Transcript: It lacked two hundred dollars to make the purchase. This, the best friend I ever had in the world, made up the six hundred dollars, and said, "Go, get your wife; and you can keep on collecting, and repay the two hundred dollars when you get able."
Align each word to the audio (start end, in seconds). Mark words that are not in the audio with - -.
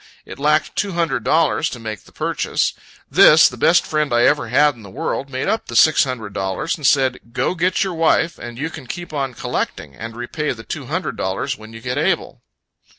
It 0.25 0.39
lacked 0.39 0.75
two 0.75 0.93
hundred 0.93 1.23
dollars 1.23 1.69
to 1.69 1.79
make 1.79 2.05
the 2.05 2.11
purchase. 2.11 2.73
This, 3.11 3.47
the 3.47 3.55
best 3.55 3.85
friend 3.85 4.11
I 4.11 4.23
ever 4.23 4.47
had 4.47 4.73
in 4.73 4.81
the 4.81 4.89
world, 4.89 5.29
made 5.29 5.47
up 5.47 5.67
the 5.67 5.75
six 5.75 6.05
hundred 6.05 6.33
dollars, 6.33 6.75
and 6.75 6.87
said, 6.87 7.19
"Go, 7.33 7.53
get 7.53 7.83
your 7.83 7.93
wife; 7.93 8.39
and 8.39 8.57
you 8.57 8.71
can 8.71 8.87
keep 8.87 9.13
on 9.13 9.35
collecting, 9.35 9.93
and 9.93 10.15
repay 10.15 10.53
the 10.53 10.63
two 10.63 10.87
hundred 10.87 11.17
dollars 11.17 11.55
when 11.55 11.71
you 11.71 11.81
get 11.81 11.99
able." 11.99 12.41